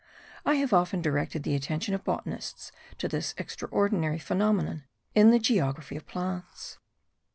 I 0.47 0.55
have 0.55 0.73
often 0.73 1.03
directed 1.03 1.43
the 1.43 1.53
attention 1.53 1.93
of 1.93 2.03
botanists 2.03 2.71
to 2.97 3.07
this 3.07 3.35
extraordinary 3.37 4.17
phenomenon 4.17 4.83
in 5.13 5.29
the 5.29 5.37
geography 5.37 5.95
of 5.95 6.07
plants. 6.07 6.79